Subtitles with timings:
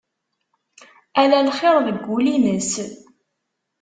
[1.21, 2.71] Ala lxir deg wul-ines.